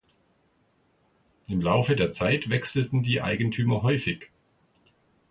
Im 1.47 1.61
Laufe 1.61 1.95
der 1.95 2.11
Zeit 2.11 2.49
wechselten 2.49 3.03
die 3.03 3.21
Eigentümer 3.21 3.83
häufig. 3.83 4.31